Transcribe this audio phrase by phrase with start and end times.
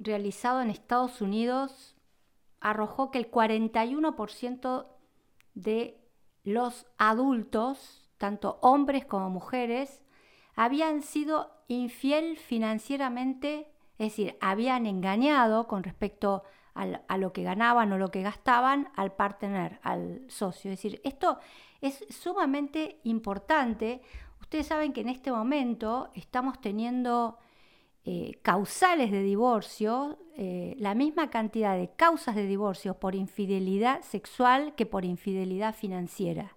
[0.00, 1.94] realizado en Estados Unidos
[2.58, 4.86] arrojó que el 41%
[5.54, 6.00] de
[6.42, 10.02] los adultos, tanto hombres como mujeres,
[10.56, 16.42] habían sido infiel financieramente, es decir, habían engañado con respecto
[16.74, 20.70] a lo que ganaban o lo que gastaban al partner, al socio.
[20.70, 21.38] Es decir, esto
[21.82, 24.00] es sumamente importante.
[24.40, 27.38] Ustedes saben que en este momento estamos teniendo
[28.04, 34.74] eh, causales de divorcio, eh, la misma cantidad de causas de divorcio por infidelidad sexual
[34.74, 36.56] que por infidelidad financiera.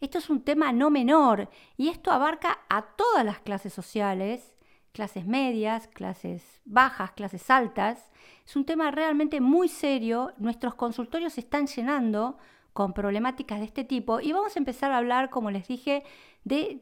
[0.00, 4.56] Esto es un tema no menor y esto abarca a todas las clases sociales,
[4.92, 8.10] clases medias, clases bajas, clases altas.
[8.44, 10.32] Es un tema realmente muy serio.
[10.38, 12.36] Nuestros consultorios se están llenando
[12.72, 16.02] con problemáticas de este tipo y vamos a empezar a hablar, como les dije,
[16.42, 16.80] de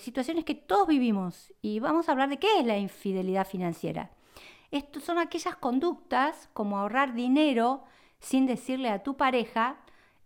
[0.00, 4.10] situaciones que todos vivimos y vamos a hablar de qué es la infidelidad financiera.
[4.70, 7.84] Esto son aquellas conductas como ahorrar dinero
[8.20, 9.76] sin decirle a tu pareja,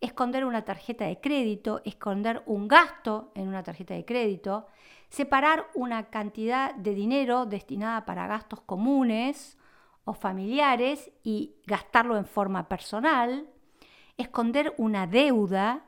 [0.01, 4.67] esconder una tarjeta de crédito, esconder un gasto en una tarjeta de crédito,
[5.09, 9.59] separar una cantidad de dinero destinada para gastos comunes
[10.05, 13.47] o familiares y gastarlo en forma personal,
[14.17, 15.85] esconder una deuda,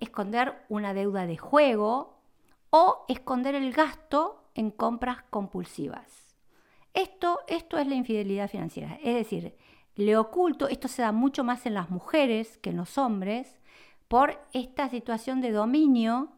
[0.00, 2.20] esconder una deuda de juego
[2.70, 6.36] o esconder el gasto en compras compulsivas.
[6.92, 9.56] Esto, esto es la infidelidad financiera, es decir,
[9.96, 13.60] le oculto, esto se da mucho más en las mujeres que en los hombres,
[14.08, 16.30] por esta situación de dominio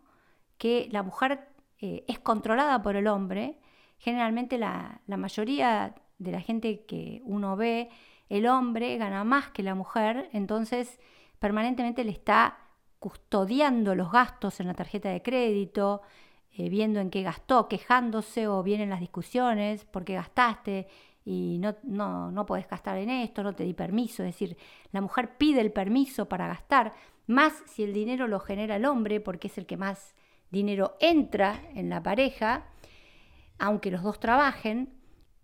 [0.59, 1.49] que la mujer
[1.81, 3.59] eh, es controlada por el hombre.
[3.99, 7.91] Generalmente la, la mayoría de la gente que uno ve,
[8.29, 10.99] el hombre gana más que la mujer, entonces
[11.39, 12.59] permanentemente le está
[12.99, 16.03] custodiando los gastos en la tarjeta de crédito,
[16.53, 20.89] eh, viendo en qué gastó, quejándose o bien en las discusiones, por qué gastaste
[21.25, 24.23] y no, no, no podés gastar en esto, no te di permiso.
[24.23, 24.57] Es decir,
[24.93, 26.93] la mujer pide el permiso para gastar,
[27.27, 30.15] más si el dinero lo genera el hombre, porque es el que más
[30.51, 32.67] dinero entra en la pareja,
[33.59, 34.95] aunque los dos trabajen.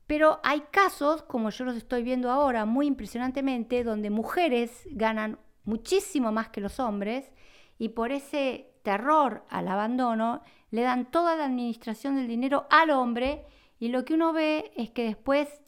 [0.07, 6.33] Pero hay casos, como yo los estoy viendo ahora, muy impresionantemente, donde mujeres ganan muchísimo
[6.33, 7.33] más que los hombres
[7.79, 13.45] y por ese terror al abandono le dan toda la administración del dinero al hombre
[13.79, 15.63] y lo que uno ve es que después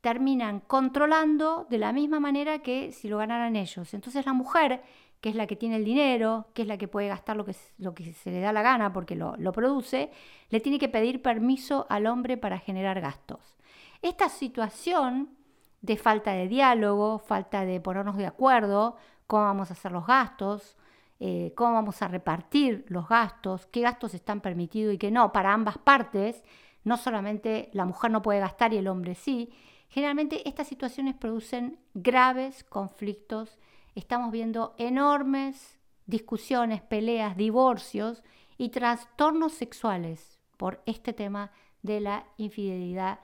[0.00, 3.92] terminan controlando de la misma manera que si lo ganaran ellos.
[3.94, 4.82] Entonces la mujer,
[5.20, 7.54] que es la que tiene el dinero, que es la que puede gastar lo que,
[7.78, 10.10] lo que se le da la gana porque lo, lo produce,
[10.50, 13.56] le tiene que pedir permiso al hombre para generar gastos.
[14.00, 15.36] Esta situación
[15.80, 18.96] de falta de diálogo, falta de ponernos de acuerdo,
[19.26, 20.77] cómo vamos a hacer los gastos,
[21.20, 25.52] eh, cómo vamos a repartir los gastos, qué gastos están permitidos y qué no, para
[25.52, 26.44] ambas partes.
[26.84, 29.50] No solamente la mujer no puede gastar y el hombre sí.
[29.88, 33.58] Generalmente estas situaciones producen graves conflictos.
[33.94, 38.22] Estamos viendo enormes discusiones, peleas, divorcios
[38.56, 41.52] y trastornos sexuales por este tema
[41.82, 43.20] de la infidelidad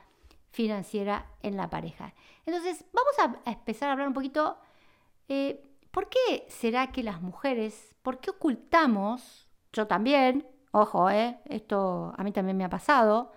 [0.51, 2.15] financiera en la pareja.
[2.47, 4.59] Entonces, vamos a empezar a hablar un poquito
[5.29, 5.63] eh,
[5.95, 12.25] ¿Por qué será que las mujeres, por qué ocultamos, yo también, ojo, eh, esto a
[12.25, 13.31] mí también me ha pasado,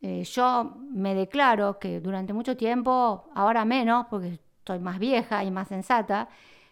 [0.00, 5.50] eh, yo me declaro que durante mucho tiempo, ahora menos, porque estoy más vieja y
[5.50, 6.28] más sensata,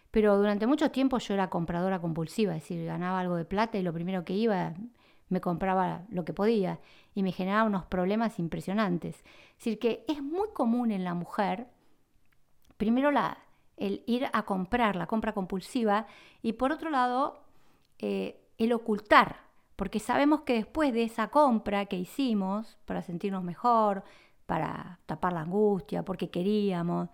[0.09, 3.83] pero durante mucho tiempo yo era compradora compulsiva, es decir, ganaba algo de plata y
[3.83, 4.73] lo primero que iba
[5.27, 6.79] me compraba lo que podía
[7.13, 9.17] y me generaba unos problemas impresionantes.
[9.17, 11.67] Es decir, que es muy común en la mujer,
[12.77, 13.37] primero la,
[13.79, 16.07] el ir a comprar, la compra compulsiva,
[16.41, 17.41] y por otro lado,
[17.99, 19.37] eh, el ocultar,
[19.75, 24.03] porque sabemos que después de esa compra que hicimos para sentirnos mejor,
[24.45, 27.09] para tapar la angustia, porque queríamos,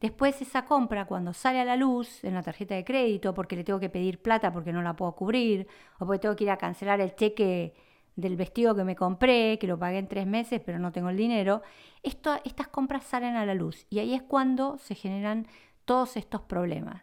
[0.00, 3.64] después esa compra cuando sale a la luz en la tarjeta de crédito, porque le
[3.64, 5.66] tengo que pedir plata porque no la puedo cubrir,
[5.98, 7.74] o porque tengo que ir a cancelar el cheque
[8.16, 11.16] del vestido que me compré, que lo pagué en tres meses, pero no tengo el
[11.16, 11.62] dinero,
[12.02, 13.86] estas compras salen a la luz.
[13.90, 15.46] Y ahí es cuando se generan
[15.84, 17.02] todos estos problemas.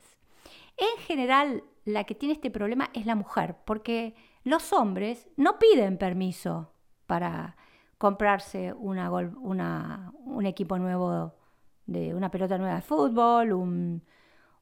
[0.78, 5.98] En general, la que tiene este problema es la mujer, porque los hombres no piden
[5.98, 6.74] permiso
[7.08, 7.56] para
[7.98, 11.36] comprarse una, un equipo nuevo
[11.86, 13.54] de una pelota nueva de fútbol,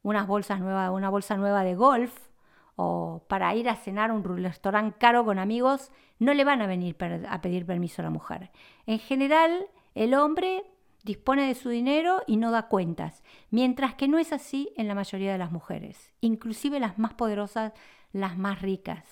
[0.01, 2.29] unas bolsas nuevas, una bolsa nueva de golf
[2.75, 6.67] o para ir a cenar a un restaurante caro con amigos, no le van a
[6.67, 6.95] venir
[7.29, 8.51] a pedir permiso a la mujer.
[8.85, 10.63] En general, el hombre
[11.09, 14.93] dispone de su dinero y no da cuentas, mientras que no es así en la
[14.93, 17.73] mayoría de las mujeres, inclusive las más poderosas,
[18.13, 19.03] las más ricas.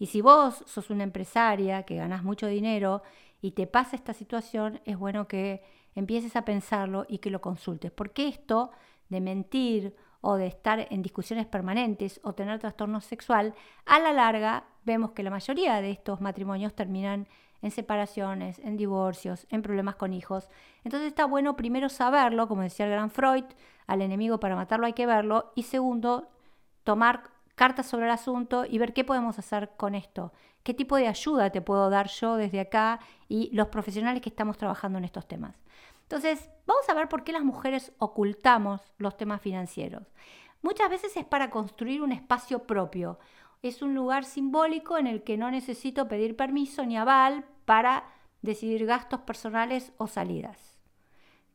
[0.00, 3.02] Y si vos sos una empresaria que ganás mucho dinero
[3.40, 5.62] y te pasa esta situación, es bueno que
[5.94, 7.92] empieces a pensarlo y que lo consultes.
[7.92, 8.72] Porque esto
[9.08, 13.54] de mentir o de estar en discusiones permanentes o tener trastorno sexual,
[13.86, 17.28] a la larga vemos que la mayoría de estos matrimonios terminan
[17.62, 20.48] en separaciones, en divorcios, en problemas con hijos.
[20.84, 23.44] Entonces está bueno primero saberlo, como decía el gran Freud,
[23.86, 26.30] al enemigo para matarlo hay que verlo, y segundo,
[26.84, 27.22] tomar
[27.54, 30.32] cartas sobre el asunto y ver qué podemos hacer con esto,
[30.62, 34.56] qué tipo de ayuda te puedo dar yo desde acá y los profesionales que estamos
[34.56, 35.56] trabajando en estos temas.
[36.02, 40.04] Entonces, vamos a ver por qué las mujeres ocultamos los temas financieros.
[40.62, 43.18] Muchas veces es para construir un espacio propio.
[43.62, 48.04] Es un lugar simbólico en el que no necesito pedir permiso ni aval para
[48.42, 50.78] decidir gastos personales o salidas.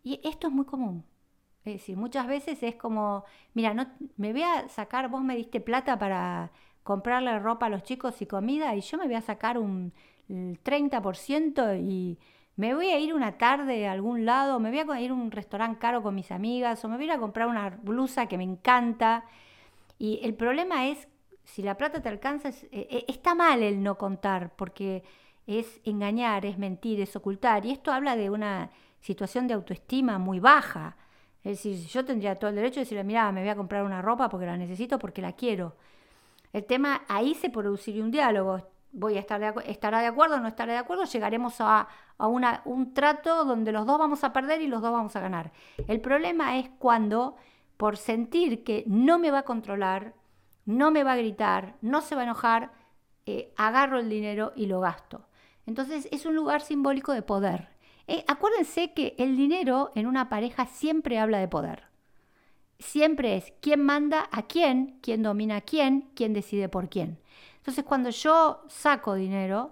[0.03, 1.05] Y esto es muy común.
[1.63, 3.23] Es decir, muchas veces es como,
[3.53, 6.51] mira, no, me voy a sacar, vos me diste plata para
[6.83, 9.93] comprarle ropa a los chicos y comida y yo me voy a sacar un
[10.27, 12.19] 30% y
[12.55, 15.31] me voy a ir una tarde a algún lado, me voy a ir a un
[15.31, 18.37] restaurante caro con mis amigas o me voy a ir a comprar una blusa que
[18.37, 19.25] me encanta.
[19.97, 21.07] Y el problema es,
[21.43, 25.03] si la plata te alcanza, eh, eh, está mal el no contar, porque
[25.45, 27.65] es engañar, es mentir, es ocultar.
[27.65, 30.95] Y esto habla de una situación de autoestima muy baja.
[31.43, 34.01] Es decir, yo tendría todo el derecho de decirle, mira, me voy a comprar una
[34.01, 35.75] ropa porque la necesito, porque la quiero.
[36.53, 40.47] El tema, ahí se produciría un diálogo voy a estar de, estará de acuerdo no
[40.47, 41.87] estará de acuerdo, llegaremos a,
[42.19, 45.51] un trato donde los dos vamos a perder y los dos vamos a ganar.
[45.87, 47.35] El problema es cuando,
[47.75, 50.13] por sentir que no me va a controlar,
[50.65, 52.71] no me va a gritar, no se va a enojar,
[53.25, 55.25] eh, agarro el dinero y lo gasto.
[55.65, 57.69] Entonces es un lugar simbólico de poder.
[58.07, 61.83] Eh, acuérdense que el dinero en una pareja siempre habla de poder.
[62.79, 67.19] Siempre es quién manda a quién, quién domina a quién, quién decide por quién.
[67.57, 69.71] Entonces, cuando yo saco dinero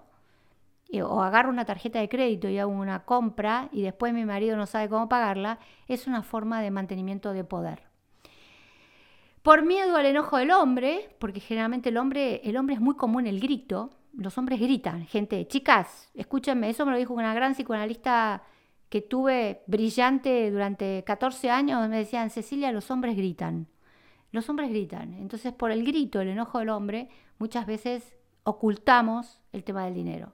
[0.88, 4.56] eh, o agarro una tarjeta de crédito y hago una compra y después mi marido
[4.56, 7.91] no sabe cómo pagarla, es una forma de mantenimiento de poder.
[9.42, 13.26] Por miedo al enojo del hombre, porque generalmente el hombre, el hombre es muy común
[13.26, 18.42] el grito, los hombres gritan, gente, chicas, escúchenme, eso me lo dijo una gran psicoanalista
[18.88, 23.66] que tuve brillante durante 14 años, me decían, Cecilia, los hombres gritan.
[24.30, 25.14] Los hombres gritan.
[25.14, 30.32] Entonces, por el grito, el enojo del hombre, muchas veces ocultamos el tema del dinero.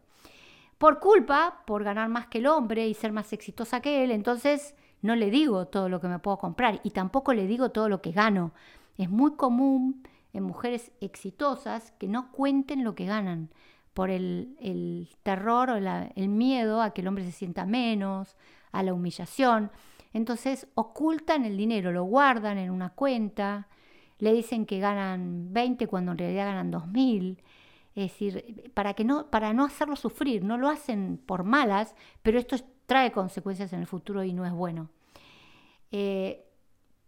[0.77, 4.75] Por culpa, por ganar más que el hombre y ser más exitosa que él, entonces
[5.03, 8.03] no le digo todo lo que me puedo comprar y tampoco le digo todo lo
[8.03, 8.53] que gano.
[8.99, 10.03] Es muy común
[10.33, 13.49] en mujeres exitosas que no cuenten lo que ganan
[13.95, 18.37] por el, terror o el miedo a que el hombre se sienta menos,
[18.71, 19.71] a la humillación.
[20.13, 23.69] Entonces ocultan el dinero, lo guardan en una cuenta,
[24.19, 27.39] le dicen que ganan 20 cuando en realidad ganan 2.000.
[27.95, 32.39] Es decir, para, que no, para no hacerlo sufrir, no lo hacen por malas, pero
[32.39, 32.57] esto
[32.87, 34.91] trae consecuencias en el futuro y no es bueno.
[35.91, 36.47] Eh,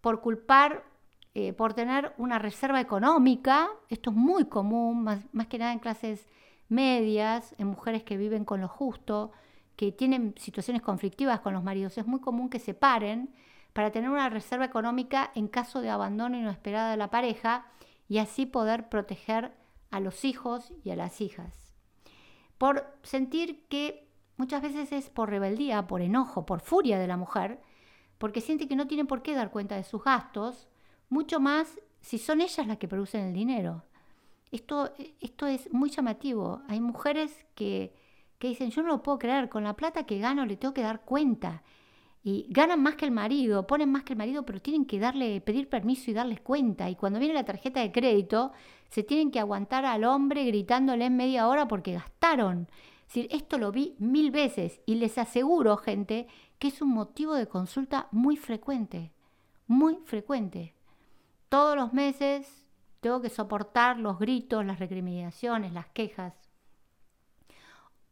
[0.01, 0.90] por culpar,
[1.35, 5.79] eh, por tener una reserva económica, esto es muy común, más, más que nada en
[5.79, 6.27] clases
[6.69, 9.33] medias, en mujeres que viven con lo justo,
[9.77, 13.35] que tienen situaciones conflictivas con los maridos, es muy común que se paren
[13.73, 17.67] para tener una reserva económica en caso de abandono inesperado de la pareja
[18.09, 19.53] y así poder proteger
[19.91, 21.75] a los hijos y a las hijas.
[22.59, 27.61] Por sentir que muchas veces es por rebeldía, por enojo, por furia de la mujer,
[28.19, 30.69] porque siente que no tiene por qué dar cuenta de sus gastos,
[31.11, 33.85] mucho más si son ellas las que producen el dinero.
[34.51, 36.63] Esto, esto es muy llamativo.
[36.67, 37.93] Hay mujeres que,
[38.39, 40.83] que dicen, yo no lo puedo creer, con la plata que gano le tengo que
[40.83, 41.63] dar cuenta
[42.23, 45.41] y ganan más que el marido, ponen más que el marido, pero tienen que darle,
[45.41, 46.91] pedir permiso y darles cuenta.
[46.91, 48.53] Y cuando viene la tarjeta de crédito,
[48.91, 52.69] se tienen que aguantar al hombre gritándole en media hora porque gastaron.
[53.15, 58.09] Esto lo vi mil veces y les aseguro, gente, que es un motivo de consulta
[58.13, 59.13] muy frecuente,
[59.67, 60.75] muy frecuente.
[61.51, 62.65] Todos los meses
[63.01, 66.33] tengo que soportar los gritos, las recriminaciones, las quejas.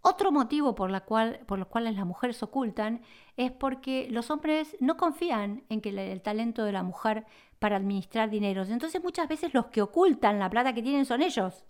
[0.03, 3.01] Otro motivo por, la cual, por los cuales las mujeres ocultan
[3.37, 7.27] es porque los hombres no confían en que el, talento de la mujer
[7.61, 8.65] para administrar dinero.
[8.65, 11.65] Entonces muchas veces los que ocultan la plata que tienen son ellos.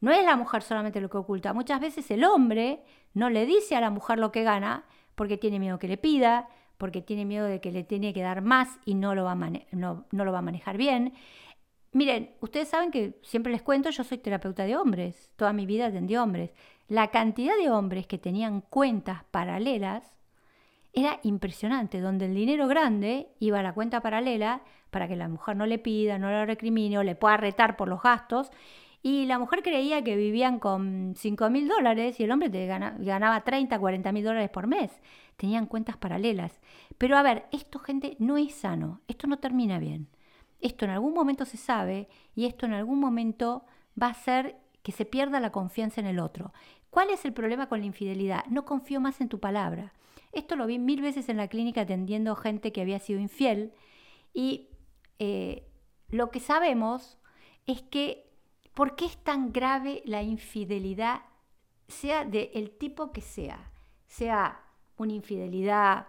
[0.00, 1.52] No es la mujer solamente lo que oculta.
[1.52, 5.58] Muchas veces el hombre no le dice a la mujer lo que gana porque tiene
[5.58, 8.94] miedo que le pida, porque tiene miedo de que le tiene que dar más y
[8.94, 11.12] no lo va a, no lo va a manejar bien.
[11.92, 15.86] Miren, ustedes saben que siempre les cuento, yo soy terapeuta de hombres, toda mi vida
[15.86, 16.52] atendí hombres.
[16.86, 20.14] La cantidad de hombres que tenían cuentas paralelas
[20.92, 25.56] era impresionante, donde el dinero grande iba a la cuenta paralela para que la mujer
[25.56, 28.50] no le pida, no lo recrimine o le pueda retar por los gastos,
[29.02, 33.40] Y la mujer creía que vivían con 5 mil dólares y el hombre te ganaba
[33.42, 34.90] 30, 40 mil dólares por mes.
[35.36, 36.60] Tenían cuentas paralelas.
[36.98, 40.08] Pero a ver, esto gente no es sano, esto no termina bien.
[40.60, 43.64] Esto en algún momento se sabe y esto en algún momento
[44.00, 46.52] va a ser que se pierda la confianza en el otro.
[46.90, 48.44] ¿Cuál es el problema con la infidelidad?
[48.46, 49.92] No confío más en tu palabra.
[50.32, 53.72] Esto lo vi mil veces en la clínica atendiendo gente que había sido infiel
[54.34, 54.68] y
[55.18, 55.66] eh,
[56.08, 57.18] lo que sabemos
[57.66, 58.27] es que
[58.78, 61.22] ¿por qué es tan grave la infidelidad,
[61.88, 63.72] sea del tipo que sea?
[64.06, 64.60] Sea
[64.96, 66.06] una infidelidad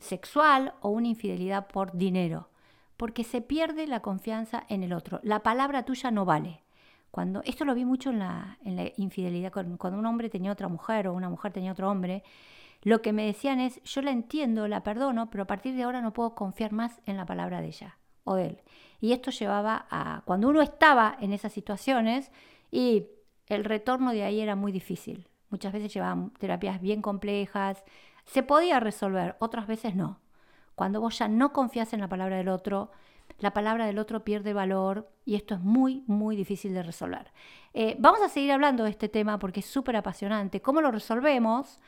[0.00, 2.48] sexual o una infidelidad por dinero.
[2.96, 5.20] Porque se pierde la confianza en el otro.
[5.22, 6.64] La palabra tuya no vale.
[7.12, 8.58] Cuando, esto lo vi mucho en la,
[8.96, 12.24] infidelidad, cuando un hombre tenía otra mujer o una mujer tenía otro hombre,
[12.82, 16.00] lo que me decían es, yo la entiendo, la perdono, pero a partir de ahora
[16.00, 18.62] no puedo confiar más en la palabra de ella o de él.
[19.04, 22.32] Y esto llevaba a, cuando uno estaba en esas situaciones
[22.70, 23.08] y
[23.48, 25.28] el retorno de ahí era muy difícil.
[25.50, 27.84] Muchas veces llevaban terapias bien complejas,
[28.24, 30.20] se podía resolver, otras veces no.
[30.74, 32.92] Cuando vos ya no confías en la palabra del otro,
[33.40, 37.30] la palabra del otro pierde valor y esto es muy, muy difícil de resolver.
[37.74, 40.62] Eh, vamos a seguir hablando de este tema porque es súper apasionante.
[40.62, 41.78] ¿Cómo lo resolvemos?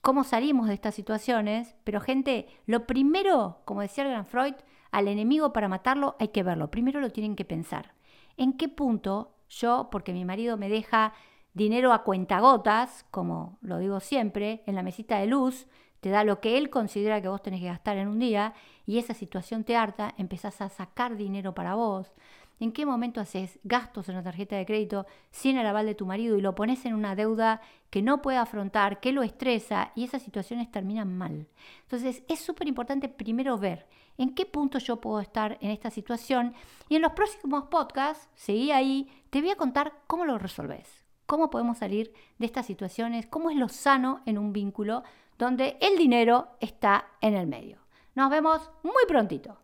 [0.00, 1.74] ¿Cómo salimos de estas situaciones?
[1.84, 4.54] Pero gente, lo primero, como decía el gran Freud,
[4.94, 6.70] al enemigo para matarlo hay que verlo.
[6.70, 7.94] Primero lo tienen que pensar.
[8.36, 11.12] ¿En qué punto yo, porque mi marido me deja
[11.52, 15.66] dinero a cuentagotas, como lo digo siempre, en la mesita de luz,
[15.98, 18.54] te da lo que él considera que vos tenés que gastar en un día
[18.86, 22.12] y esa situación te harta, empezás a sacar dinero para vos.
[22.60, 26.06] ¿En qué momento haces gastos en la tarjeta de crédito sin el aval de tu
[26.06, 30.04] marido y lo pones en una deuda que no puede afrontar, que lo estresa y
[30.04, 31.48] esas situaciones terminan mal?
[31.82, 33.86] Entonces es súper importante primero ver
[34.18, 36.54] en qué punto yo puedo estar en esta situación
[36.88, 41.50] y en los próximos podcasts, seguí ahí, te voy a contar cómo lo resolves, cómo
[41.50, 45.02] podemos salir de estas situaciones, cómo es lo sano en un vínculo
[45.38, 47.78] donde el dinero está en el medio.
[48.14, 49.63] Nos vemos muy prontito.